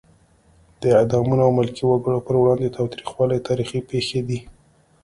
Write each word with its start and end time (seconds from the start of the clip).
د 0.81 0.83
اعدامونو 0.97 1.41
او 1.45 1.51
ملکي 1.59 1.83
وګړو 1.87 2.25
پر 2.27 2.35
وړاندې 2.41 2.75
تاوتریخوالی 2.77 3.45
تاریخي 3.47 3.79
پېښې 3.89 4.19
دي. 4.27 4.39